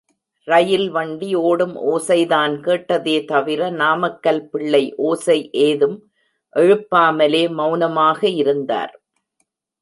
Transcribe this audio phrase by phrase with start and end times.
[0.47, 5.95] ரயில் வண்டி ஓடும் ஓசைதான் கேட்டதே தவிர, நாமக்கல் பிள்ளை ஓசை ஏதும்
[6.55, 8.95] எழுப்பாமலே மெளனமாக இருந்தார்.